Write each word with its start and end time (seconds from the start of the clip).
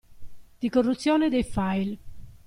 Di 0.57 0.67
corruzione 0.67 1.29
dei 1.29 1.43
file. 1.43 1.97